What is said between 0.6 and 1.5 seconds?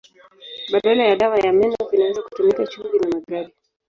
Badala ya dawa